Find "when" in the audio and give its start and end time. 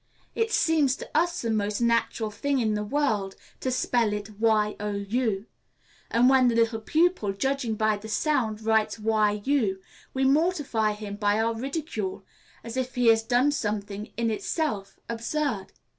6.30-6.48